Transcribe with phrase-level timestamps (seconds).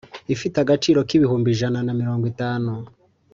[0.33, 2.71] ifite agaciro k’ibihumbi ijana na mirongo itanu